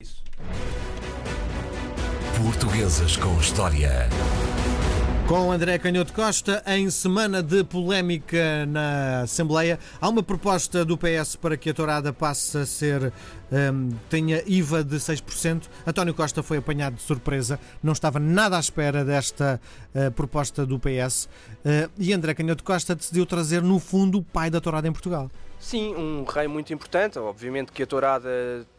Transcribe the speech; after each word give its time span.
Isso. 0.00 0.22
Portuguesas 2.36 3.16
com 3.16 3.36
História. 3.40 4.08
Com 5.28 5.52
André 5.52 5.78
Canhoto 5.78 6.14
Costa, 6.14 6.62
em 6.66 6.88
semana 6.88 7.42
de 7.42 7.62
polémica 7.62 8.64
na 8.64 9.20
Assembleia, 9.24 9.78
há 10.00 10.08
uma 10.08 10.22
proposta 10.22 10.86
do 10.86 10.96
PS 10.96 11.36
para 11.36 11.54
que 11.54 11.68
a 11.68 11.74
tourada 11.74 12.14
passe 12.14 12.56
a 12.56 12.64
ser. 12.64 13.12
Um, 13.52 13.90
tenha 14.08 14.42
IVA 14.46 14.82
de 14.82 14.96
6%. 14.96 15.64
António 15.86 16.14
Costa 16.14 16.42
foi 16.42 16.56
apanhado 16.56 16.96
de 16.96 17.02
surpresa, 17.02 17.60
não 17.82 17.92
estava 17.92 18.18
nada 18.18 18.56
à 18.56 18.60
espera 18.60 19.04
desta 19.04 19.60
uh, 19.94 20.10
proposta 20.12 20.64
do 20.64 20.78
PS. 20.78 21.26
Uh, 21.26 21.90
e 21.98 22.14
André 22.14 22.32
Canhoto 22.32 22.64
Costa 22.64 22.94
decidiu 22.94 23.26
trazer, 23.26 23.62
no 23.62 23.78
fundo, 23.78 24.18
o 24.18 24.22
pai 24.22 24.48
da 24.48 24.62
tourada 24.62 24.88
em 24.88 24.92
Portugal. 24.92 25.30
Sim, 25.60 25.94
um 25.94 26.24
rei 26.24 26.46
muito 26.46 26.72
importante. 26.72 27.18
Obviamente 27.18 27.72
que 27.72 27.82
a 27.82 27.86
tourada 27.86 28.30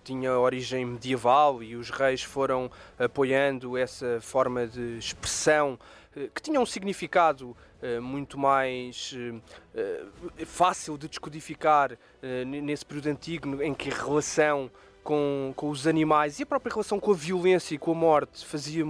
tinha 0.04 0.32
origem 0.32 0.86
medieval 0.86 1.62
e 1.62 1.76
os 1.76 1.90
reis 1.90 2.24
foram 2.24 2.72
apoiando 2.98 3.78
essa 3.78 4.20
forma 4.22 4.66
de 4.66 4.98
expressão 4.98 5.78
eh, 5.78 5.99
que 6.34 6.42
tinha 6.42 6.60
um 6.60 6.66
significado 6.66 7.56
uh, 7.82 8.02
muito 8.02 8.38
mais 8.38 9.14
uh, 9.14 10.46
fácil 10.46 10.98
de 10.98 11.08
descodificar 11.08 11.98
nesse 12.46 12.86
período 12.86 13.08
antigo 13.08 13.62
em 13.62 13.74
que 13.74 13.90
a 13.90 13.96
relação 13.96 14.70
com, 15.04 15.54
com 15.56 15.70
os 15.70 15.88
animais 15.88 16.40
e 16.40 16.44
a 16.44 16.46
própria 16.46 16.74
relação 16.74 17.00
com 17.00 17.12
a 17.12 17.16
violência 17.16 17.76
e 17.76 17.78
com 17.78 17.92
a 17.92 17.96
morte 17.96 18.46
fazia 18.46 18.86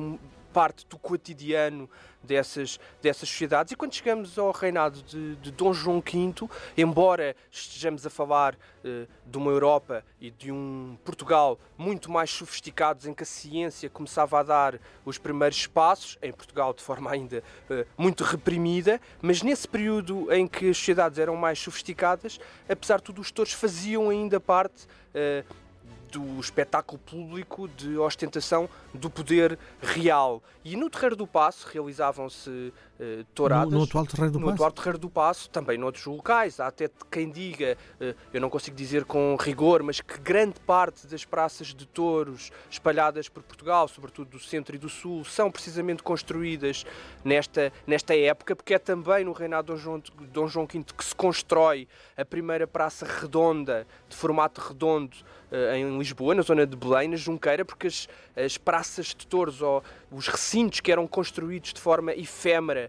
parte 0.53 0.85
do 0.87 0.97
cotidiano 0.97 1.89
dessas, 2.23 2.79
dessas 3.01 3.29
sociedades. 3.29 3.71
E 3.71 3.75
quando 3.75 3.93
chegamos 3.93 4.37
ao 4.37 4.51
reinado 4.51 5.01
de, 5.01 5.35
de 5.37 5.51
Dom 5.51 5.73
João 5.73 6.01
V, 6.01 6.49
embora 6.77 7.35
estejamos 7.51 8.05
a 8.05 8.09
falar 8.09 8.55
uh, 8.55 9.07
de 9.25 9.37
uma 9.37 9.51
Europa 9.51 10.03
e 10.19 10.29
de 10.29 10.51
um 10.51 10.97
Portugal 11.03 11.59
muito 11.77 12.11
mais 12.11 12.29
sofisticados, 12.29 13.05
em 13.05 13.13
que 13.13 13.23
a 13.23 13.25
ciência 13.25 13.89
começava 13.89 14.39
a 14.39 14.43
dar 14.43 14.79
os 15.05 15.17
primeiros 15.17 15.65
passos, 15.67 16.17
em 16.21 16.31
Portugal 16.31 16.73
de 16.73 16.83
forma 16.83 17.09
ainda 17.11 17.43
uh, 17.69 17.85
muito 17.97 18.23
reprimida, 18.23 18.99
mas 19.21 19.41
nesse 19.41 19.67
período 19.67 20.31
em 20.31 20.47
que 20.47 20.69
as 20.69 20.77
sociedades 20.77 21.19
eram 21.19 21.35
mais 21.35 21.59
sofisticadas, 21.59 22.39
apesar 22.67 22.97
de 22.97 23.03
tudo, 23.03 23.21
os 23.21 23.31
touros 23.31 23.53
faziam 23.53 24.09
ainda 24.09 24.39
parte. 24.39 24.85
Uh, 25.13 25.68
do 26.11 26.39
espetáculo 26.39 26.99
público 26.99 27.67
de 27.67 27.97
ostentação 27.97 28.69
do 28.93 29.09
poder 29.09 29.57
real. 29.81 30.43
E 30.63 30.75
no 30.75 30.89
Terreiro 30.89 31.15
do 31.15 31.27
Passo 31.27 31.67
realizavam-se 31.71 32.73
uh, 32.99 33.23
touradas. 33.33 33.71
No, 33.71 33.79
no, 33.79 33.85
atual 33.85 34.05
Terreiro 34.05 34.31
do 34.31 34.39
no 34.39 34.45
Passo? 34.45 34.57
No 34.57 34.65
atual 34.65 34.71
Terreiro 34.71 34.97
do 34.97 35.09
Passo, 35.09 35.49
também 35.49 35.77
noutros 35.77 36.05
locais. 36.05 36.59
Há 36.59 36.67
até 36.67 36.89
quem 37.09 37.29
diga, 37.29 37.77
uh, 37.99 38.15
eu 38.33 38.41
não 38.41 38.49
consigo 38.49 38.75
dizer 38.75 39.05
com 39.05 39.35
rigor, 39.39 39.81
mas 39.83 40.01
que 40.01 40.19
grande 40.19 40.59
parte 40.59 41.07
das 41.07 41.25
praças 41.25 41.67
de 41.67 41.85
touros 41.85 42.51
espalhadas 42.69 43.29
por 43.29 43.43
Portugal, 43.43 43.87
sobretudo 43.87 44.29
do 44.29 44.39
centro 44.39 44.75
e 44.75 44.79
do 44.79 44.89
sul, 44.89 45.23
são 45.23 45.49
precisamente 45.49 46.03
construídas 46.03 46.85
nesta, 47.23 47.71
nesta 47.87 48.15
época, 48.15 48.55
porque 48.55 48.73
é 48.73 48.79
também 48.79 49.23
no 49.23 49.31
reinado 49.31 49.67
de 49.67 49.73
Dom 49.73 49.77
João, 49.77 50.03
Dom 50.31 50.47
João 50.47 50.65
V 50.65 50.83
que 50.95 51.03
se 51.03 51.15
constrói 51.15 51.87
a 52.17 52.25
primeira 52.25 52.67
praça 52.67 53.05
redonda, 53.05 53.85
de 54.07 54.15
formato 54.15 54.61
redondo, 54.61 55.15
uh, 55.51 55.75
em 55.75 55.97
Lisboa, 55.97 56.35
na 56.35 56.41
zona 56.41 56.65
de 56.65 56.75
Belém, 56.75 57.09
na 57.09 57.15
Junqueira, 57.15 57.63
porque 57.63 57.87
as, 57.87 58.07
as 58.35 58.57
praças 58.57 59.07
de 59.07 59.27
touros 59.27 59.61
ou 59.61 59.83
os 60.11 60.27
recintos 60.27 60.79
que 60.79 60.91
eram 60.91 61.07
construídos 61.07 61.73
de 61.73 61.79
forma 61.79 62.13
efêmera 62.13 62.88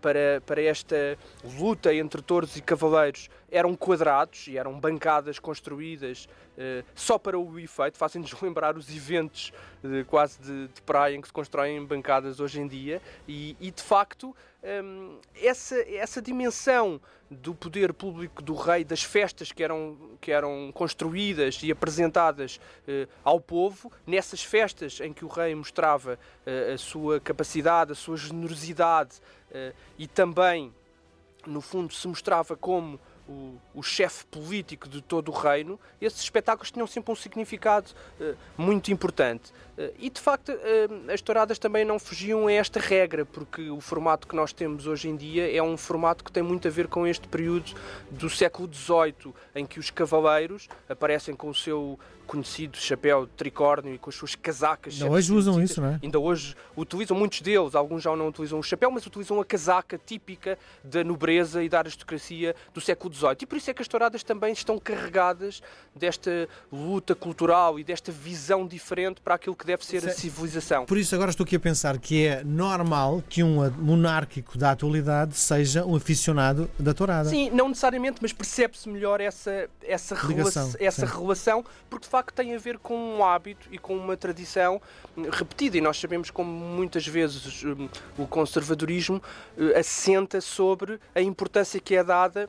para, 0.00 0.42
para 0.44 0.62
esta 0.62 1.18
luta 1.58 1.94
entre 1.94 2.22
touros 2.22 2.56
e 2.56 2.62
cavaleiros 2.62 3.28
eram 3.50 3.74
quadrados 3.74 4.46
e 4.48 4.58
eram 4.58 4.78
bancadas 4.78 5.38
construídas 5.38 6.28
uh, 6.56 6.84
só 6.94 7.18
para 7.18 7.38
o 7.38 7.58
efeito, 7.58 7.96
fazem-nos 7.96 8.32
lembrar 8.40 8.76
os 8.76 8.94
eventos 8.94 9.52
quase 10.08 10.40
de, 10.40 10.68
de, 10.68 10.82
praia 10.82 11.14
em 11.14 11.20
que 11.20 11.28
se 11.28 11.32
constroem 11.32 11.84
bancadas 11.84 12.40
hoje 12.40 12.60
em 12.60 12.66
dia. 12.66 13.00
E, 13.28 13.56
e 13.60 13.70
de 13.70 13.82
facto 13.82 14.34
um, 14.62 15.18
essa, 15.40 15.78
essa 15.88 16.20
dimensão 16.20 17.00
do 17.30 17.54
poder 17.54 17.92
público 17.92 18.42
do 18.42 18.54
rei, 18.54 18.82
das 18.84 19.02
festas 19.02 19.52
que 19.52 19.62
eram, 19.62 19.96
que 20.20 20.32
eram 20.32 20.70
construídas 20.72 21.62
e 21.62 21.70
apresentadas 21.70 22.58
uh, 22.88 23.08
ao 23.22 23.38
povo, 23.38 23.92
nessas 24.06 24.42
festas 24.42 25.00
em 25.00 25.12
que 25.12 25.24
o 25.24 25.28
rei 25.28 25.54
mostrava 25.54 26.14
uh, 26.14 26.74
a 26.74 26.78
sua 26.78 27.20
capacidade, 27.20 27.92
a 27.92 27.94
sua 27.94 28.16
generosidade 28.16 29.20
e 29.98 30.06
também, 30.06 30.72
no 31.46 31.60
fundo, 31.60 31.92
se 31.92 32.06
mostrava 32.06 32.56
como 32.56 33.00
o, 33.28 33.58
o 33.74 33.82
chefe 33.82 34.24
político 34.26 34.88
de 34.88 35.02
todo 35.02 35.30
o 35.30 35.34
reino, 35.34 35.78
esses 36.00 36.20
espetáculos 36.20 36.70
tinham 36.70 36.86
sempre 36.86 37.12
um 37.12 37.16
significado 37.16 37.90
uh, 38.20 38.36
muito 38.56 38.90
importante. 38.90 39.52
Uh, 39.78 39.94
e 39.96 40.10
de 40.10 40.20
facto, 40.20 40.50
uh, 40.50 41.12
as 41.12 41.20
touradas 41.20 41.56
também 41.56 41.84
não 41.84 42.00
fugiam 42.00 42.48
a 42.48 42.52
esta 42.52 42.80
regra, 42.80 43.24
porque 43.24 43.70
o 43.70 43.80
formato 43.80 44.26
que 44.26 44.34
nós 44.34 44.52
temos 44.52 44.88
hoje 44.88 45.08
em 45.08 45.14
dia 45.14 45.56
é 45.56 45.62
um 45.62 45.76
formato 45.76 46.24
que 46.24 46.32
tem 46.32 46.42
muito 46.42 46.66
a 46.66 46.70
ver 46.70 46.88
com 46.88 47.06
este 47.06 47.28
período 47.28 47.72
do 48.10 48.28
século 48.28 48.68
XVIII, 48.72 49.32
em 49.54 49.64
que 49.64 49.78
os 49.78 49.88
cavaleiros 49.88 50.68
aparecem 50.88 51.32
com 51.36 51.48
o 51.48 51.54
seu 51.54 51.96
conhecido 52.28 52.76
chapéu 52.76 53.24
de 53.24 53.32
tricórnio 53.32 53.94
e 53.94 53.98
com 53.98 54.10
as 54.10 54.14
suas 54.14 54.34
casacas. 54.34 55.00
Ainda 55.00 55.10
hoje 55.10 55.32
usam 55.32 55.60
isso, 55.62 55.80
não 55.80 55.88
é? 55.88 56.00
Ainda 56.02 56.18
hoje 56.18 56.54
utilizam, 56.76 57.16
muitos 57.16 57.40
deles, 57.40 57.74
alguns 57.74 58.02
já 58.02 58.14
não 58.14 58.28
utilizam 58.28 58.58
o 58.58 58.62
chapéu, 58.62 58.90
mas 58.90 59.06
utilizam 59.06 59.40
a 59.40 59.44
casaca 59.44 59.98
típica 60.04 60.58
da 60.84 61.02
nobreza 61.02 61.64
e 61.64 61.68
da 61.70 61.78
aristocracia 61.78 62.54
do 62.74 62.82
século 62.82 63.12
XVIII. 63.12 63.38
E 63.40 63.46
por 63.46 63.56
isso 63.56 63.70
é 63.70 63.74
que 63.74 63.80
as 63.80 63.88
touradas 63.88 64.22
também 64.22 64.52
estão 64.52 64.78
carregadas 64.78 65.62
desta 65.94 66.46
luta 66.70 67.14
cultural 67.14 67.78
e 67.78 67.84
desta 67.84 68.12
visão 68.12 68.66
diferente 68.66 69.22
para 69.22 69.34
aquilo 69.34 69.56
que 69.56 69.66
deve 69.68 69.84
ser 69.84 70.06
a 70.08 70.10
civilização. 70.10 70.86
Por 70.86 70.96
isso 70.96 71.14
agora 71.14 71.30
estou 71.30 71.44
aqui 71.44 71.56
a 71.56 71.60
pensar 71.60 71.98
que 71.98 72.26
é 72.26 72.42
normal 72.42 73.22
que 73.28 73.42
um 73.42 73.70
monárquico 73.70 74.56
da 74.56 74.70
atualidade 74.70 75.36
seja 75.36 75.84
um 75.84 75.94
aficionado 75.94 76.70
da 76.78 76.94
tourada. 76.94 77.28
Sim, 77.28 77.50
não 77.50 77.68
necessariamente, 77.68 78.18
mas 78.22 78.32
percebe-se 78.32 78.88
melhor 78.88 79.20
essa, 79.20 79.68
essa, 79.82 80.14
Ligação, 80.14 80.64
relação, 80.64 80.74
essa 80.80 81.06
relação, 81.06 81.64
porque 81.90 82.06
de 82.06 82.10
facto 82.10 82.34
tem 82.34 82.54
a 82.54 82.58
ver 82.58 82.78
com 82.78 82.96
um 82.96 83.24
hábito 83.24 83.68
e 83.70 83.78
com 83.78 83.94
uma 83.94 84.16
tradição 84.16 84.80
repetida. 85.32 85.76
E 85.76 85.80
nós 85.80 85.98
sabemos 86.00 86.30
como 86.30 86.50
muitas 86.50 87.06
vezes 87.06 87.62
hum, 87.62 87.88
o 88.16 88.26
conservadorismo 88.26 89.22
eh, 89.58 89.78
assenta 89.78 90.40
sobre 90.40 90.98
a 91.14 91.20
importância 91.20 91.78
que 91.78 91.94
é 91.94 92.02
dada 92.02 92.48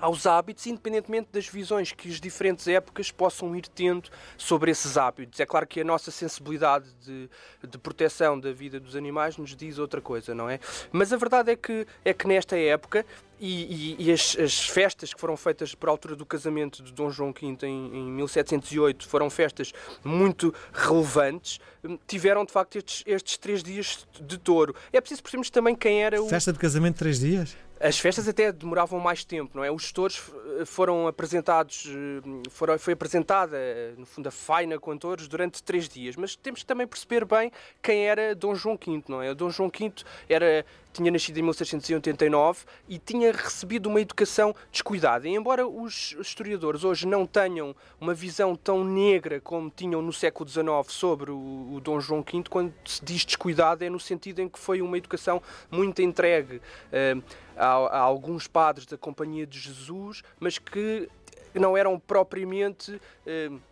aos 0.00 0.26
hábitos, 0.26 0.66
independentemente 0.66 1.28
das 1.32 1.48
visões 1.48 1.92
que 1.92 2.08
as 2.08 2.20
diferentes 2.20 2.66
épocas 2.68 3.10
possam 3.10 3.54
ir 3.54 3.68
tendo 3.68 4.08
sobre 4.36 4.70
esses 4.70 4.96
hábitos. 4.96 5.40
É 5.40 5.46
claro 5.46 5.66
que 5.66 5.80
a 5.80 5.84
nossa 5.84 6.10
sensibilidade 6.10 6.86
de, 7.04 7.28
de 7.66 7.78
proteção 7.78 8.38
da 8.38 8.52
vida 8.52 8.78
dos 8.78 8.96
animais 8.96 9.36
nos 9.36 9.54
diz 9.54 9.78
outra 9.78 10.00
coisa, 10.00 10.34
não 10.34 10.48
é? 10.48 10.60
Mas 10.92 11.12
a 11.12 11.16
verdade 11.16 11.52
é 11.52 11.56
que, 11.56 11.86
é 12.04 12.12
que 12.12 12.26
nesta 12.26 12.56
época 12.56 13.04
e, 13.40 13.96
e, 13.98 14.08
e 14.08 14.12
as, 14.12 14.36
as, 14.38 14.68
festas 14.68 15.14
que 15.14 15.20
foram 15.20 15.36
feitas 15.36 15.74
por 15.74 15.88
altura 15.88 16.16
do 16.16 16.26
casamento 16.26 16.82
de 16.82 16.92
Dom 16.92 17.10
João 17.10 17.32
V 17.32 17.66
em, 17.66 17.96
em 17.96 18.10
1708 18.10 19.06
foram 19.06 19.30
festas 19.30 19.72
muito 20.04 20.52
relevantes, 20.72 21.60
tiveram 22.06 22.44
de 22.44 22.52
facto 22.52 22.76
estes, 22.76 23.04
estes 23.06 23.38
três 23.38 23.62
dias 23.62 24.06
de 24.20 24.38
touro. 24.38 24.74
É 24.92 25.00
preciso 25.00 25.22
percebermos 25.22 25.50
também 25.50 25.76
quem 25.76 26.02
era 26.02 26.20
o. 26.20 26.28
Festa 26.28 26.52
de 26.52 26.58
casamento 26.58 26.94
de 26.94 26.98
três 26.98 27.20
dias? 27.20 27.56
As 27.80 27.98
festas 27.98 28.26
até 28.26 28.50
demoravam 28.50 28.98
mais 28.98 29.24
tempo, 29.24 29.56
não 29.56 29.64
é? 29.64 29.70
Os 29.70 29.92
touros 29.92 30.20
foram 30.66 31.06
apresentados, 31.06 31.86
eh, 31.86 32.78
foi 32.78 32.92
apresentada, 32.92 33.56
no 33.96 34.04
fundo, 34.04 34.28
a 34.28 34.32
faina 34.32 34.78
com 34.78 34.96
touros 34.96 35.28
durante 35.28 35.62
três 35.62 35.88
dias, 35.88 36.16
mas 36.16 36.34
temos 36.34 36.60
que 36.60 36.66
também 36.66 36.86
perceber 36.86 37.24
bem 37.24 37.52
quem 37.80 38.08
era 38.08 38.34
Dom 38.34 38.54
João 38.54 38.76
V, 38.76 39.04
não 39.08 39.22
é? 39.22 39.32
Dom 39.34 39.50
João 39.50 39.70
V 39.70 39.92
era 40.28 40.66
tinha 40.98 41.12
nascido 41.12 41.38
em 41.38 41.42
1689 41.42 42.64
e 42.88 42.98
tinha 42.98 43.30
recebido 43.30 43.88
uma 43.88 44.00
educação 44.00 44.54
descuidada. 44.70 45.28
E 45.28 45.34
embora 45.34 45.66
os 45.66 46.16
historiadores 46.18 46.82
hoje 46.82 47.06
não 47.06 47.24
tenham 47.24 47.74
uma 48.00 48.12
visão 48.12 48.56
tão 48.56 48.84
negra 48.84 49.40
como 49.40 49.70
tinham 49.70 50.02
no 50.02 50.12
século 50.12 50.48
XIX 50.48 50.66
sobre 50.88 51.30
o, 51.30 51.74
o 51.74 51.80
Dom 51.80 52.00
João 52.00 52.22
V, 52.22 52.44
quando 52.50 52.74
se 52.84 53.04
diz 53.04 53.24
descuidada 53.24 53.84
é 53.86 53.90
no 53.90 54.00
sentido 54.00 54.40
em 54.40 54.48
que 54.48 54.58
foi 54.58 54.82
uma 54.82 54.98
educação 54.98 55.40
muito 55.70 56.02
entregue 56.02 56.56
uh, 56.56 57.22
a, 57.56 57.68
a 57.68 57.98
alguns 58.00 58.48
padres 58.48 58.86
da 58.86 58.98
Companhia 58.98 59.46
de 59.46 59.60
Jesus, 59.60 60.22
mas 60.40 60.58
que 60.58 61.08
não 61.54 61.76
eram 61.76 61.98
propriamente. 61.98 63.00
Uh, 63.24 63.67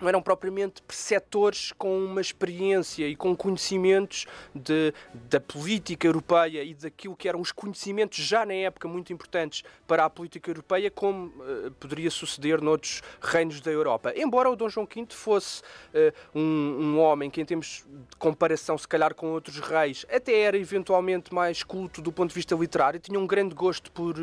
não 0.00 0.08
eram 0.08 0.22
propriamente 0.22 0.82
preceptores 0.82 1.72
com 1.72 1.98
uma 1.98 2.20
experiência 2.20 3.06
e 3.06 3.16
com 3.16 3.36
conhecimentos 3.36 4.26
de, 4.54 4.92
da 5.14 5.40
política 5.40 6.06
europeia 6.06 6.62
e 6.62 6.74
daquilo 6.74 7.16
que 7.16 7.28
eram 7.28 7.40
os 7.40 7.52
conhecimentos 7.52 8.18
já 8.18 8.44
na 8.44 8.54
época 8.54 8.88
muito 8.88 9.12
importantes 9.12 9.62
para 9.86 10.04
a 10.04 10.10
política 10.10 10.50
europeia, 10.50 10.90
como 10.90 11.26
uh, 11.26 11.70
poderia 11.78 12.10
suceder 12.10 12.60
noutros 12.60 13.02
reinos 13.20 13.60
da 13.60 13.70
Europa. 13.70 14.12
Embora 14.16 14.50
o 14.50 14.56
Dom 14.56 14.68
João 14.68 14.86
V 14.86 15.06
fosse 15.10 15.62
uh, 15.62 16.12
um, 16.34 16.42
um, 16.42 16.98
homem 16.98 17.30
que, 17.30 17.40
em 17.40 17.44
termos 17.44 17.84
de 17.86 18.16
comparação, 18.16 18.76
se 18.76 18.86
calhar 18.86 19.14
com 19.14 19.32
outros 19.32 19.58
reis, 19.60 20.04
até 20.10 20.40
era 20.40 20.56
eventualmente 20.56 21.32
mais 21.32 21.62
culto 21.62 22.02
do 22.02 22.12
ponto 22.12 22.30
de 22.30 22.34
vista 22.34 22.54
literário, 22.54 22.98
tinha 23.00 23.18
um 23.18 23.26
grande 23.26 23.54
gosto 23.54 23.90
por, 23.92 24.14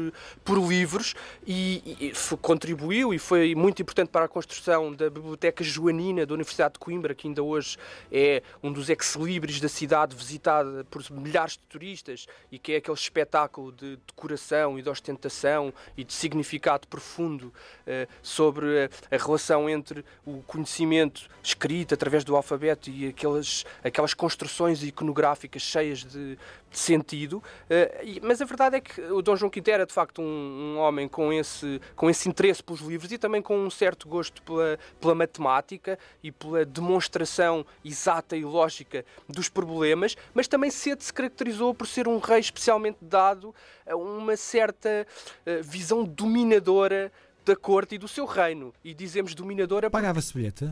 por 0.44 0.58
livros 0.58 1.16
e, 1.46 1.98
e 2.00 2.38
contribuiu 2.38 3.14
e 3.14 3.20
foi 3.20 3.56
muito 3.56 3.82
importante 3.82 4.10
para 4.10 4.26
a 4.26 4.28
construção 4.28 4.92
da 4.94 5.10
Biblioteca 5.10 5.63
Biblioteca 5.64 5.84
Joanina 5.84 6.26
da 6.26 6.34
Universidade 6.34 6.74
de 6.74 6.80
Coimbra, 6.80 7.16
que 7.16 7.28
ainda 7.28 7.42
hoje 7.42 7.78
é 8.12 8.44
um 8.62 8.72
dos 8.72 8.90
ex-libris 8.90 9.60
da 9.60 9.70
cidade, 9.70 10.16
visitada 10.16 10.86
por 10.90 11.04
milhares 11.12 11.54
de 11.54 11.60
turistas 11.70 12.28
e 12.52 12.60
que 12.60 12.74
é 12.74 12.78
aquele 12.78 12.98
espetáculo 12.98 13.72
de 13.72 13.98
decoração 14.08 14.78
e 14.78 14.82
de 14.82 14.90
ostentação 14.90 15.74
e 15.98 16.04
de 16.04 16.14
significado 16.14 16.88
profundo 16.88 17.48
uh, 17.48 18.08
sobre 18.22 18.86
a, 18.86 19.16
a, 19.16 19.18
relação 19.18 19.70
entre 19.70 20.04
o 20.26 20.42
conhecimento 20.44 21.28
escrito 21.42 21.94
através 21.94 22.24
do 22.24 22.36
alfabeto 22.36 22.90
e 22.90 23.08
aquelas, 23.08 23.66
aquelas 23.84 24.14
construções 24.14 24.84
iconográficas 24.84 25.62
cheias 25.62 26.04
de, 26.04 26.36
de 26.36 26.80
sentido. 26.80 27.38
Uh, 27.38 28.20
mas 28.22 28.42
a 28.42 28.46
verdade 28.46 28.78
é 28.78 28.82
que 28.82 29.02
o 29.02 29.22
Dom 29.22 29.36
João 29.36 29.50
Quinto 29.50 29.70
era 29.70 29.86
de 29.86 29.94
facto 29.94 30.22
um, 30.22 30.76
um 30.76 30.78
homem 30.80 31.08
com 31.08 31.32
esse, 31.32 31.82
com 31.96 32.10
esse 32.10 32.28
interesse 32.28 32.64
pelos 32.64 32.82
livros 32.82 33.12
e 33.12 33.18
também 33.18 33.42
com 33.42 33.58
um 33.58 33.70
certo 33.70 34.08
gosto 34.08 34.42
pela, 34.44 34.78
pela 35.00 35.16
matemática 35.16 35.53
e 36.24 36.32
pela 36.32 36.66
demonstração 36.66 37.66
exata 37.84 38.36
e 38.36 38.44
lógica 38.44 39.06
dos 39.28 39.50
problemas, 39.50 40.16
mas 40.34 40.48
também 40.48 40.72
cedo 40.72 41.02
se 41.02 41.14
caracterizou 41.14 41.74
por 41.74 41.88
ser 41.88 42.08
um 42.08 42.18
rei 42.18 42.40
especialmente 42.40 42.98
dado 43.02 43.54
a 43.86 43.96
uma 43.96 44.36
certa 44.38 45.06
uh, 45.46 45.64
visão 45.64 46.04
dominadora 46.04 47.12
da 47.46 47.56
corte 47.56 47.96
e 47.96 47.98
do 47.98 48.08
seu 48.08 48.26
reino. 48.26 48.74
E 48.84 48.94
dizemos 48.94 49.36
dominadora. 49.36 49.90
Pagava-se 49.90 50.34
bilhete? 50.34 50.66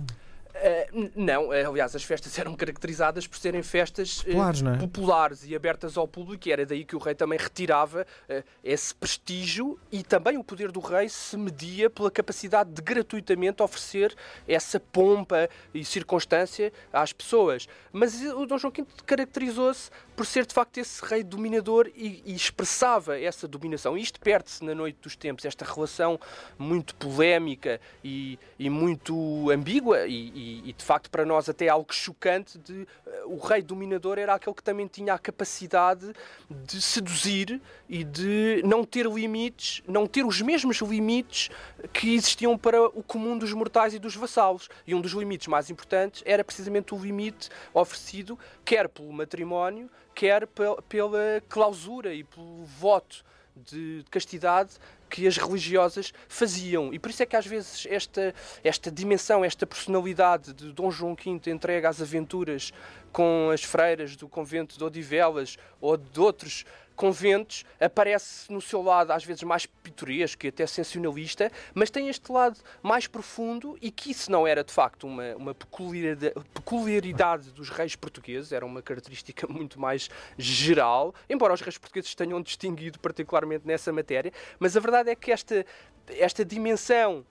Uh, 0.52 1.12
não, 1.16 1.54
eh, 1.54 1.64
aliás, 1.64 1.96
as 1.96 2.04
festas 2.04 2.38
eram 2.40 2.56
caracterizadas 2.56 3.26
por 3.26 3.38
serem 3.38 3.64
festas 3.64 4.20
uh, 4.20 4.26
populares, 4.26 4.62
é? 4.64 4.78
populares, 4.78 5.44
e 5.48 5.56
abertas 5.56 5.98
ao 5.98 6.08
público, 6.08 6.48
e 6.48 6.52
era 6.52 6.66
daí 6.66 6.84
que 6.84 6.96
o 6.96 7.00
rei 7.00 7.16
também 7.16 7.40
retirava 7.40 8.06
uh, 8.30 8.44
esse 8.64 8.94
prestígio 8.94 9.80
e 9.92 10.04
também 10.04 10.38
o 10.38 10.44
poder 10.44 10.72
do 10.72 10.80
rei 10.80 11.10
se 11.10 11.38
media 11.38 11.90
pela 11.90 12.12
capacidade 12.12 12.72
de 12.72 12.82
gratuitamente 12.82 13.64
oferecer 13.64 14.16
essa 14.48 14.80
pompa 14.80 15.50
e 15.74 15.84
circunstância 15.86 16.72
às 16.92 17.14
pessoas. 17.14 17.68
Mas 17.92 18.22
o 18.22 18.46
Dom 18.46 18.58
João 18.58 18.74
V 18.76 18.86
caracterizou-se 19.06 19.90
por 20.22 20.26
ser 20.28 20.46
de 20.46 20.54
facto 20.54 20.78
esse 20.78 21.04
rei 21.04 21.24
dominador 21.24 21.90
e, 21.96 22.22
e 22.24 22.36
expressava 22.36 23.20
essa 23.20 23.48
dominação. 23.48 23.98
Isto 23.98 24.20
perde-se 24.20 24.64
na 24.64 24.76
noite 24.76 25.00
dos 25.02 25.16
tempos, 25.16 25.46
esta 25.46 25.66
relação 25.66 26.20
muito 26.60 26.94
polémica 26.94 27.82
e, 28.04 28.38
e 28.60 28.70
muito 28.70 29.50
ambígua 29.50 30.06
e, 30.06 30.62
e, 30.64 30.74
de 30.74 30.86
facto 30.86 31.10
para 31.10 31.26
nós 31.26 31.50
até 31.50 31.70
algo 31.70 31.92
chocante 31.92 32.60
de 32.60 32.88
o 33.26 33.38
rei 33.38 33.62
dominador 33.62 34.18
era 34.18 34.34
aquele 34.34 34.56
que 34.56 34.64
também 34.64 34.88
tinha 34.88 35.14
a 35.14 35.20
capacidade 35.20 36.14
de 36.50 36.82
seduzir 36.82 37.62
e 37.88 38.04
de 38.04 38.62
não 38.66 38.84
ter 38.84 39.06
limites, 39.06 39.82
não 39.88 40.08
ter 40.08 40.26
os 40.26 40.42
mesmos 40.42 40.78
limites 40.78 41.50
que 41.94 42.16
existiam 42.16 42.58
para 42.58 42.82
o 42.84 43.04
comum 43.04 43.38
dos 43.38 43.54
mortais 43.54 43.94
e 43.94 44.00
dos 44.00 44.16
vassalos. 44.16 44.70
E 44.86 44.96
um 44.96 45.02
dos 45.02 45.12
limites 45.14 45.48
mais 45.48 45.70
importantes 45.70 46.24
era 46.26 46.44
precisamente 46.44 46.94
o 46.94 46.98
limite 46.98 47.50
oferecido 47.74 48.38
quer 48.64 48.88
pelo 48.88 49.12
matrimónio, 49.12 49.90
quer 50.14 50.48
pela 50.48 51.42
clausura 51.48 52.14
e 52.14 52.24
pelo 52.24 52.64
voto 52.66 53.24
de 53.56 54.04
castidade 54.10 54.72
que 55.10 55.28
as 55.28 55.38
religiosas 55.38 56.14
faziam. 56.28 56.94
E 56.94 57.00
por 57.00 57.10
isso 57.10 57.22
é 57.22 57.26
que 57.26 57.36
às 57.36 57.46
vezes 57.46 57.86
esta, 57.90 58.34
esta 58.64 58.90
dimensão, 58.90 59.44
esta 59.44 59.68
personalidade 59.68 60.54
de 60.54 60.72
Dom 60.72 60.90
João 60.90 61.16
V 61.16 61.52
entrega 61.52 61.90
às 61.90 62.02
aventuras 62.02 62.72
com 63.12 63.50
as 63.54 63.64
freiras 63.64 64.16
do 64.16 64.28
convento 64.28 64.78
de 64.78 64.84
Odivelas 64.84 65.58
ou 65.82 65.98
de 65.98 66.20
outros 66.20 66.66
conventos, 66.96 67.64
aparece 67.80 68.52
no 68.52 68.62
seu 68.62 68.82
lado 68.82 69.12
às 69.12 69.24
vezes 69.24 69.44
mais 69.44 69.66
pitoresco 69.66 70.46
e 70.46 70.50
até 70.50 70.66
sensacionalista, 70.68 71.52
mas 71.74 71.90
tem 71.90 72.10
este 72.10 72.32
lado 72.32 72.60
mais 72.82 73.08
profundo 73.08 73.78
e 73.82 73.92
que 73.92 74.12
isso 74.12 74.32
não 74.32 74.46
era 74.46 74.64
de 74.64 74.72
facto 74.72 75.08
uma, 75.08 75.36
uma 75.36 75.56
peculiaridade, 75.56 76.34
peculiaridade 76.54 77.52
dos 77.52 77.70
reis 77.70 77.96
portugueses, 77.96 78.52
era 78.52 78.66
uma 78.66 78.82
característica 78.82 79.48
muito 79.52 79.80
mais 79.80 80.10
geral, 80.38 81.14
embora 81.30 81.54
os 81.54 81.62
reis 81.62 81.78
portugueses 81.78 82.14
tenham 82.16 82.42
distinguido 82.42 83.00
particularmente 83.00 83.68
nessa 83.68 83.92
matéria, 83.92 84.32
mas 84.60 84.78
a 84.78 84.80
verdade 84.80 85.10
é 85.10 85.16
que 85.16 85.32
esta, 85.32 85.66
esta 86.10 86.46
dimensão 86.46 87.26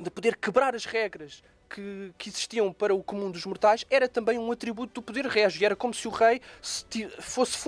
de 0.00 0.10
poder 0.10 0.36
quebrar 0.36 0.74
as 0.74 0.84
regras 0.84 1.42
que, 1.74 2.14
que, 2.16 2.28
existiam 2.28 2.72
para 2.72 2.94
o 2.94 3.02
comum 3.02 3.32
dos 3.32 3.44
mortais 3.44 3.84
era 3.90 4.08
também 4.08 4.38
um 4.38 4.52
atributo 4.52 4.94
do 4.94 5.02
poder 5.02 5.26
régio. 5.26 5.64
Era 5.64 5.74
como 5.74 5.92
se 5.92 6.06
o 6.06 6.10
rei 6.10 6.40
fosse 7.18 7.58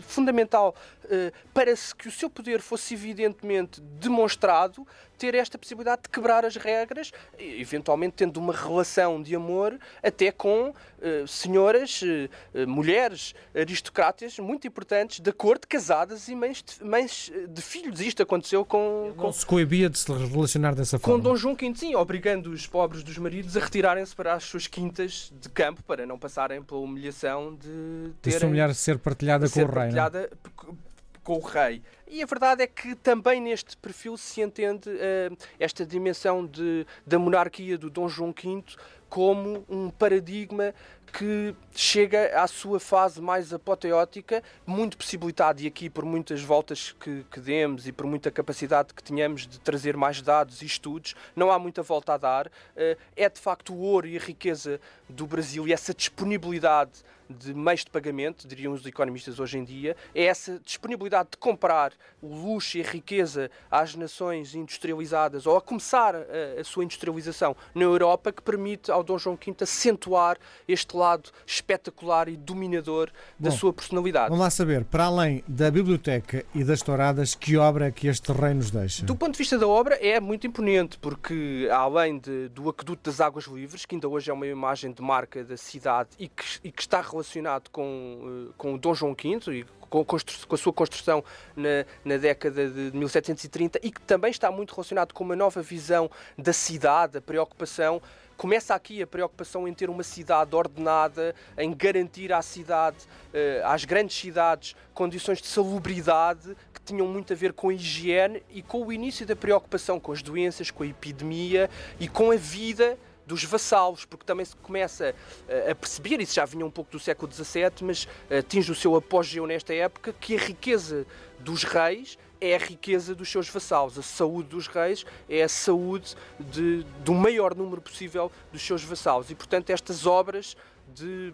fundamental 0.00 0.76
uh, 1.04 1.32
para 1.52 1.74
que 1.96 2.06
o 2.06 2.12
seu 2.12 2.30
poder 2.30 2.60
fosse 2.60 2.94
evidentemente 2.94 3.80
demonstrado, 3.80 4.86
ter 5.18 5.34
esta 5.34 5.58
possibilidade 5.58 6.02
de 6.02 6.08
quebrar 6.08 6.44
as 6.44 6.56
regras, 6.56 7.12
eventualmente 7.38 8.14
tendo 8.16 8.38
uma 8.38 8.54
relação 8.54 9.20
de 9.22 9.34
amor 9.34 9.78
até 10.02 10.30
com 10.30 10.70
uh, 10.70 11.26
senhoras, 11.26 12.00
uh, 12.02 12.66
mulheres 12.66 13.34
aristocratas 13.54 14.38
muito 14.38 14.66
importantes 14.66 15.20
da 15.20 15.32
corte, 15.32 15.66
casadas 15.66 16.28
e 16.28 16.34
mães 16.34 16.62
de, 16.62 16.84
mães 16.84 17.32
de 17.48 17.62
filhos. 17.62 18.00
Isto 18.00 18.22
aconteceu 18.22 18.64
com. 18.64 19.12
com 19.16 19.24
Não 19.24 19.32
se 19.32 19.44
coibia 19.44 19.90
de 19.90 19.98
se 19.98 20.10
relacionar 20.12 20.74
dessa 20.74 20.98
forma. 20.98 21.16
Com 21.16 21.22
Dom 21.22 21.36
João 21.36 21.54
V, 21.54 21.72
sim, 21.74 21.94
obrigando 21.94 22.50
os 22.50 22.66
pobres 22.66 23.02
dos 23.02 23.18
maridos 23.18 23.56
a 23.56 23.60
retirarem-se 23.60 24.14
para 24.14 24.34
as 24.34 24.44
suas 24.44 24.66
quintas 24.66 25.32
de 25.40 25.48
campo 25.48 25.82
para 25.82 26.06
não 26.06 26.18
passarem 26.18 26.62
pela 26.62 26.80
humilhação 26.80 27.56
de 27.56 28.12
terem... 28.22 28.38
De 28.38 28.46
humilhar 28.46 28.74
ser 28.74 28.98
partilhada 28.98 29.48
com 29.48 29.60
o 29.60 29.66
rei. 29.66 29.90
Não? 29.90 30.87
Com 31.28 31.34
o 31.34 31.40
rei. 31.40 31.82
E 32.06 32.22
a 32.22 32.26
verdade 32.26 32.62
é 32.62 32.66
que 32.66 32.94
também 32.94 33.38
neste 33.38 33.76
perfil 33.76 34.16
se 34.16 34.40
entende 34.40 34.88
uh, 34.88 35.36
esta 35.60 35.84
dimensão 35.84 36.46
de, 36.46 36.86
da 37.06 37.18
monarquia 37.18 37.76
do 37.76 37.90
Dom 37.90 38.08
João 38.08 38.32
V 38.32 38.64
como 39.10 39.62
um 39.68 39.90
paradigma 39.90 40.74
que 41.12 41.54
chega 41.74 42.40
à 42.40 42.46
sua 42.46 42.78
fase 42.78 43.20
mais 43.20 43.52
apoteótica, 43.52 44.42
muito 44.66 44.96
possibilitado, 44.96 45.60
e 45.60 45.66
aqui 45.66 45.88
por 45.88 46.04
muitas 46.04 46.42
voltas 46.42 46.92
que, 46.92 47.24
que 47.30 47.40
demos 47.40 47.86
e 47.86 47.92
por 47.92 48.06
muita 48.06 48.30
capacidade 48.30 48.94
que 48.94 49.02
tínhamos 49.02 49.46
de 49.46 49.58
trazer 49.60 49.96
mais 49.96 50.20
dados 50.22 50.62
e 50.62 50.66
estudos, 50.66 51.14
não 51.34 51.50
há 51.50 51.58
muita 51.58 51.82
volta 51.82 52.14
a 52.14 52.16
dar. 52.16 52.50
Eh, 52.76 52.96
é 53.16 53.28
de 53.28 53.40
facto 53.40 53.74
o 53.74 53.78
ouro 53.78 54.06
e 54.06 54.16
a 54.16 54.20
riqueza 54.20 54.80
do 55.08 55.26
Brasil 55.26 55.66
e 55.66 55.72
essa 55.72 55.94
disponibilidade 55.94 57.04
de 57.28 57.52
meios 57.52 57.84
de 57.84 57.90
pagamento, 57.90 58.48
diriam 58.48 58.72
os 58.72 58.84
economistas 58.86 59.38
hoje 59.38 59.58
em 59.58 59.64
dia, 59.64 59.96
é 60.14 60.24
essa 60.24 60.58
disponibilidade 60.64 61.30
de 61.32 61.36
comprar 61.36 61.92
o 62.22 62.34
luxo 62.34 62.78
e 62.78 62.82
a 62.82 62.84
riqueza 62.84 63.50
às 63.70 63.94
nações 63.94 64.54
industrializadas 64.54 65.46
ou 65.46 65.56
a 65.56 65.60
começar 65.60 66.14
a, 66.14 66.60
a 66.60 66.64
sua 66.64 66.84
industrialização 66.84 67.54
na 67.74 67.82
Europa 67.82 68.32
que 68.32 68.42
permite 68.42 68.90
ao 68.90 69.04
Dom 69.04 69.18
João 69.18 69.36
V 69.36 69.56
acentuar 69.60 70.38
este 70.66 70.96
lado 70.98 71.30
espetacular 71.46 72.28
e 72.28 72.36
dominador 72.36 73.10
da 73.38 73.50
Bom, 73.50 73.56
sua 73.56 73.72
personalidade. 73.72 74.28
Vamos 74.28 74.42
lá 74.42 74.50
saber, 74.50 74.84
para 74.84 75.04
além 75.04 75.42
da 75.48 75.70
biblioteca 75.70 76.44
e 76.54 76.64
das 76.64 76.82
touradas, 76.82 77.34
que 77.34 77.56
obra 77.56 77.86
é 77.86 77.90
que 77.90 78.08
este 78.08 78.32
rei 78.32 78.54
nos 78.54 78.70
deixa? 78.70 79.04
Do 79.04 79.16
ponto 79.16 79.32
de 79.32 79.38
vista 79.38 79.58
da 79.58 79.66
obra, 79.66 79.94
é 79.96 80.20
muito 80.20 80.46
imponente, 80.46 80.98
porque 80.98 81.68
além 81.72 82.18
de, 82.18 82.48
do 82.48 82.68
Aqueduto 82.68 83.10
das 83.10 83.20
Águas 83.20 83.44
Livres, 83.46 83.86
que 83.86 83.94
ainda 83.94 84.08
hoje 84.08 84.30
é 84.30 84.34
uma 84.34 84.46
imagem 84.46 84.92
de 84.92 85.02
marca 85.02 85.42
da 85.42 85.56
cidade 85.56 86.10
e 86.18 86.28
que, 86.28 86.44
e 86.64 86.70
que 86.70 86.82
está 86.82 87.00
relacionado 87.00 87.70
com, 87.70 88.48
eh, 88.50 88.52
com 88.56 88.74
o 88.74 88.78
Dom 88.78 88.94
João 88.94 89.14
V 89.14 89.52
e 89.52 89.64
com, 89.88 90.04
com 90.04 90.54
a 90.54 90.58
sua 90.58 90.72
construção 90.72 91.24
na, 91.56 91.84
na, 92.04 92.16
década 92.16 92.68
de 92.68 92.90
1730 92.96 93.80
e 93.82 93.90
que 93.90 94.00
também 94.02 94.30
está 94.30 94.50
muito 94.50 94.74
relacionado 94.74 95.12
com 95.12 95.24
uma 95.24 95.36
nova 95.36 95.62
visão 95.62 96.10
da 96.36 96.52
cidade, 96.52 97.18
a 97.18 97.20
preocupação 97.20 98.02
começa 98.38 98.72
aqui 98.72 99.02
a 99.02 99.06
preocupação 99.06 99.66
em 99.66 99.74
ter 99.74 99.90
uma 99.90 100.04
cidade 100.04 100.54
ordenada, 100.54 101.34
em 101.58 101.74
garantir 101.74 102.32
à 102.32 102.40
cidade, 102.40 102.98
eh, 103.34 103.60
às 103.64 103.84
grandes 103.84 104.16
cidades, 104.16 104.76
condições 104.94 105.42
de 105.42 105.48
salubridade 105.48 106.56
que 106.72 106.80
tinham 106.80 107.08
muito 107.08 107.32
a 107.32 107.36
ver 107.36 107.52
com 107.52 107.68
a 107.68 107.74
higiene 107.74 108.40
e 108.48 108.62
com 108.62 108.86
o 108.86 108.92
início 108.92 109.26
da 109.26 109.34
preocupação 109.34 109.98
com 109.98 110.12
as 110.12 110.22
doenças, 110.22 110.70
com 110.70 110.84
a 110.84 110.86
epidemia 110.86 111.68
e 111.98 112.06
com 112.06 112.30
a 112.30 112.36
vida 112.36 112.96
dos 113.26 113.42
vassalos, 113.42 114.04
porque 114.04 114.24
também 114.24 114.46
se 114.46 114.54
começa 114.54 115.16
eh, 115.48 115.72
a 115.72 115.74
perceber, 115.74 116.20
isso 116.20 116.34
já 116.36 116.44
vinha 116.44 116.64
um 116.64 116.70
pouco 116.70 116.92
do 116.92 117.00
século 117.00 117.30
XVII, 117.30 117.72
mas 117.82 118.06
eh, 118.30 118.38
atinge 118.38 118.70
o 118.70 118.74
seu 118.74 118.94
apogeu 118.94 119.48
nesta 119.48 119.74
época, 119.74 120.12
que 120.12 120.36
a 120.36 120.38
riqueza 120.38 121.04
dos 121.40 121.64
reis 121.64 122.16
é 122.40 122.54
a 122.54 122.58
riqueza 122.58 123.14
dos 123.14 123.28
seus 123.28 123.48
vassalos. 123.48 123.98
A 123.98 124.02
saúde 124.02 124.48
dos 124.50 124.66
reis 124.66 125.04
é 125.28 125.42
a 125.42 125.48
saúde 125.48 126.14
de, 126.38 126.84
do 127.04 127.14
maior 127.14 127.54
número 127.54 127.80
possível 127.80 128.30
dos 128.52 128.62
seus 128.62 128.82
vassalos. 128.82 129.30
E, 129.30 129.34
portanto, 129.34 129.70
estas 129.70 130.06
obras 130.06 130.56
de 130.94 131.32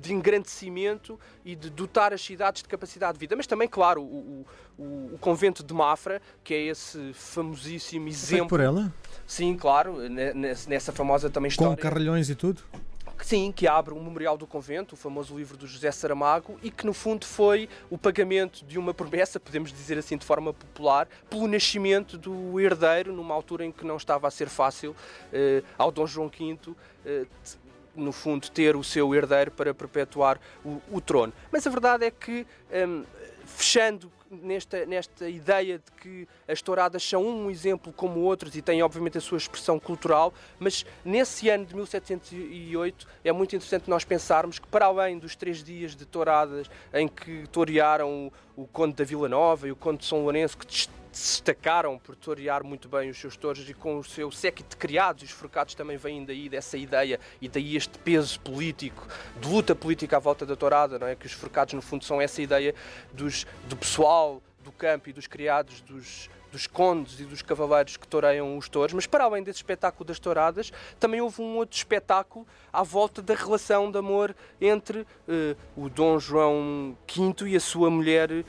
de 0.00 0.12
engrandecimento 0.12 1.18
e 1.44 1.56
de 1.56 1.70
dotar 1.70 2.12
as 2.12 2.20
cidades 2.20 2.62
de 2.62 2.68
capacidade 2.68 3.14
de 3.14 3.18
vida. 3.18 3.34
Mas 3.34 3.46
também, 3.46 3.68
claro, 3.68 4.02
o, 4.02 4.46
o, 4.78 5.10
o 5.14 5.18
convento 5.18 5.64
de 5.64 5.72
Mafra, 5.72 6.20
que 6.44 6.54
é 6.54 6.66
esse 6.66 7.12
famosíssimo 7.14 8.08
exemplo. 8.08 8.48
Foi 8.48 8.58
por 8.58 8.60
ela? 8.60 8.92
Sim, 9.26 9.56
claro, 9.56 9.96
nessa 10.68 10.92
famosa 10.92 11.30
também 11.30 11.48
história. 11.48 11.74
Com 11.74 11.82
carralhões 11.82 12.28
e 12.28 12.34
tudo? 12.34 12.62
Sim, 13.24 13.52
que 13.52 13.66
abre 13.66 13.94
o 13.94 13.96
Memorial 13.96 14.36
do 14.36 14.46
Convento, 14.46 14.94
o 14.94 14.96
famoso 14.96 15.36
livro 15.36 15.56
do 15.56 15.66
José 15.66 15.90
Saramago, 15.90 16.58
e 16.62 16.70
que 16.70 16.84
no 16.84 16.92
fundo 16.92 17.24
foi 17.24 17.68
o 17.90 17.96
pagamento 17.96 18.64
de 18.64 18.78
uma 18.78 18.92
promessa, 18.92 19.38
podemos 19.40 19.72
dizer 19.72 19.98
assim 19.98 20.16
de 20.16 20.24
forma 20.24 20.52
popular, 20.52 21.08
pelo 21.30 21.46
nascimento 21.46 22.18
do 22.18 22.60
herdeiro, 22.60 23.12
numa 23.12 23.34
altura 23.34 23.64
em 23.64 23.72
que 23.72 23.84
não 23.84 23.96
estava 23.96 24.28
a 24.28 24.30
ser 24.30 24.48
fácil 24.48 24.94
eh, 25.32 25.62
ao 25.78 25.90
Dom 25.90 26.06
João 26.06 26.28
V. 26.28 26.58
Eh, 27.04 27.26
no 27.94 28.12
fundo, 28.12 28.50
ter 28.50 28.76
o 28.76 28.84
seu 28.84 29.14
herdeiro 29.14 29.50
para 29.50 29.72
perpetuar 29.72 30.38
o, 30.62 30.82
o 30.90 31.00
trono. 31.00 31.32
Mas 31.50 31.66
a 31.66 31.70
verdade 31.70 32.04
é 32.04 32.10
que, 32.10 32.46
um, 32.86 33.04
fechando 33.46 34.12
nesta, 34.30 34.84
nesta 34.86 35.28
ideia 35.28 35.78
de 35.78 35.90
que 36.00 36.28
as 36.48 36.60
touradas 36.62 37.02
são 37.02 37.24
um 37.24 37.50
exemplo 37.50 37.92
como 37.92 38.20
outros 38.20 38.54
e 38.56 38.62
têm, 38.62 38.82
obviamente, 38.82 39.18
a 39.18 39.20
sua 39.20 39.38
expressão 39.38 39.78
cultural, 39.78 40.32
mas 40.58 40.84
nesse 41.04 41.48
ano 41.48 41.64
de 41.64 41.74
1708 41.74 43.06
é 43.24 43.32
muito 43.32 43.56
interessante 43.56 43.88
nós 43.88 44.04
pensarmos 44.04 44.58
que, 44.58 44.66
para 44.66 44.86
além 44.86 45.18
dos 45.18 45.36
três 45.36 45.62
dias 45.62 45.94
de 45.94 46.04
touradas 46.04 46.68
em 46.92 47.08
que 47.08 47.46
torearam 47.48 48.32
o, 48.56 48.62
o 48.62 48.66
Conde 48.66 48.94
da 48.94 49.04
Vila 49.04 49.28
Nova 49.28 49.68
e 49.68 49.72
o 49.72 49.76
Conde 49.76 49.98
de 49.98 50.06
São 50.06 50.22
Lourenço, 50.22 50.56
que 50.56 50.66
destacaram 51.16 51.98
por 51.98 52.14
torear 52.14 52.62
muito 52.62 52.88
bem 52.88 53.08
os 53.08 53.18
seus 53.18 53.36
touros 53.36 53.68
e 53.68 53.74
com 53.74 53.98
o 53.98 54.04
seu 54.04 54.30
séquito 54.30 54.70
de 54.70 54.76
criados, 54.76 55.22
os 55.22 55.30
forcados 55.30 55.74
também 55.74 55.96
vêm 55.96 56.24
daí 56.24 56.48
dessa 56.48 56.76
ideia 56.76 57.18
e 57.40 57.48
daí 57.48 57.76
este 57.76 57.98
peso 57.98 58.38
político, 58.40 59.06
de 59.40 59.48
luta 59.48 59.74
política 59.74 60.18
à 60.18 60.20
volta 60.20 60.44
da 60.44 60.54
tourada, 60.54 60.98
não 60.98 61.06
é? 61.06 61.16
que 61.16 61.26
os 61.26 61.32
forcados 61.32 61.74
no 61.74 61.82
fundo 61.82 62.04
são 62.04 62.20
essa 62.20 62.42
ideia 62.42 62.74
dos, 63.12 63.46
do 63.68 63.76
pessoal 63.76 64.42
do 64.62 64.72
campo 64.72 65.08
e 65.08 65.12
dos 65.12 65.26
criados 65.26 65.80
dos, 65.80 66.28
dos 66.50 66.66
condes 66.66 67.20
e 67.20 67.24
dos 67.24 67.42
cavaleiros 67.42 67.96
que 67.96 68.06
toureiam 68.06 68.56
os 68.56 68.68
touros, 68.68 68.92
mas 68.92 69.06
para 69.06 69.24
além 69.24 69.42
desse 69.42 69.58
espetáculo 69.58 70.04
das 70.06 70.18
touradas, 70.18 70.72
também 70.98 71.20
houve 71.20 71.40
um 71.40 71.56
outro 71.56 71.76
espetáculo 71.76 72.46
à 72.72 72.82
volta 72.82 73.22
da 73.22 73.34
relação 73.34 73.90
de 73.90 73.98
amor 73.98 74.34
entre 74.60 75.00
uh, 75.00 75.06
o 75.76 75.88
Dom 75.88 76.18
João 76.18 76.96
V 77.06 77.48
e 77.48 77.56
a 77.56 77.60
sua 77.60 77.90
mulher 77.90 78.30
uh, 78.30 78.44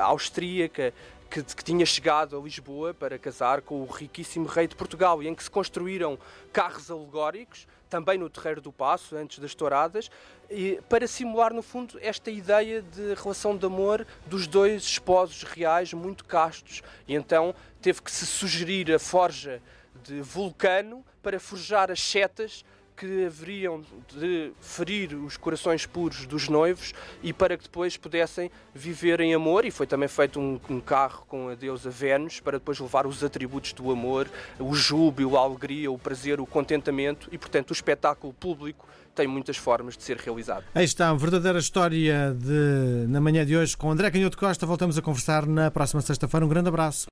austríaca 0.00 0.92
que, 1.34 1.42
que, 1.42 1.64
tinha 1.64 1.84
chegado 1.84 2.38
a 2.38 2.40
Lisboa 2.40 2.94
para 2.94 3.18
casar 3.18 3.60
com 3.60 3.82
o 3.82 3.86
riquíssimo 3.86 4.46
rei 4.46 4.68
de 4.68 4.76
Portugal 4.76 5.20
e 5.20 5.26
em 5.26 5.34
que 5.34 5.42
se 5.42 5.50
construíram 5.50 6.16
carros 6.52 6.92
alegóricos, 6.92 7.66
também 7.90 8.16
no 8.16 8.30
Terreiro 8.30 8.60
do 8.60 8.70
Passo, 8.70 9.16
antes 9.16 9.40
das 9.40 9.52
touradas, 9.52 10.08
e, 10.48 10.80
para 10.88 11.08
simular, 11.08 11.52
no 11.52 11.60
fundo, 11.60 11.98
esta 12.00 12.30
ideia 12.30 12.82
de 12.82 13.14
relação 13.14 13.56
de 13.56 13.66
amor 13.66 14.06
dos 14.26 14.46
dois 14.46 14.84
esposos 14.84 15.42
reais 15.42 15.92
muito 15.92 16.24
castos. 16.24 16.82
E 17.08 17.16
então 17.16 17.52
teve 17.82 18.00
que 18.00 18.12
se 18.12 18.26
sugerir 18.26 18.92
a 18.92 18.98
forja 19.00 19.60
de 20.04 20.20
Vulcano 20.20 21.04
para 21.20 21.40
forjar 21.40 21.90
as 21.90 22.00
setas 22.00 22.64
que 22.96 23.26
haveriam 23.26 23.82
de 24.16 24.52
ferir 24.60 25.14
os 25.14 25.36
corações 25.36 25.86
puros 25.86 26.26
dos 26.26 26.48
noivos 26.48 26.92
e 27.22 27.32
para 27.32 27.56
que 27.56 27.64
depois 27.64 27.96
pudessem 27.96 28.50
viver 28.74 29.20
em 29.20 29.34
amor. 29.34 29.64
E 29.64 29.70
foi 29.70 29.86
também 29.86 30.08
feito 30.08 30.38
um, 30.40 30.60
um, 30.70 30.80
carro 30.80 31.24
com 31.28 31.48
a 31.48 31.54
deusa 31.54 31.90
Vênus 31.90 32.40
para 32.40 32.58
depois 32.58 32.78
levar 32.78 33.06
os 33.06 33.22
atributos 33.24 33.72
do 33.72 33.90
amor, 33.90 34.28
o 34.58 34.74
júbilo, 34.74 35.36
a 35.36 35.40
alegria, 35.40 35.90
o 35.90 35.98
prazer, 35.98 36.40
o 36.40 36.46
contentamento 36.46 37.28
e, 37.32 37.38
portanto, 37.38 37.70
o 37.70 37.72
espetáculo 37.72 38.32
público 38.32 38.86
tem 39.14 39.26
muitas 39.26 39.56
formas 39.56 39.96
de 39.96 40.02
ser 40.02 40.16
realizado. 40.16 40.64
Aí 40.74 40.84
está, 40.84 41.10
a 41.10 41.14
verdadeira 41.14 41.58
história 41.58 42.34
de, 42.34 43.06
na 43.08 43.20
manhã 43.20 43.46
de 43.46 43.56
hoje 43.56 43.76
com 43.76 43.90
André 43.90 44.10
Canhoto 44.10 44.36
Costa. 44.36 44.66
Voltamos 44.66 44.98
a 44.98 45.02
conversar 45.02 45.46
na 45.46 45.70
próxima 45.70 46.00
sexta-feira. 46.00 46.44
Um 46.44 46.48
grande 46.48 46.68
abraço. 46.68 47.06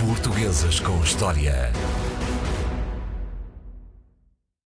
Portuguesas 0.00 0.78
com 0.80 1.02
História. 1.02 1.72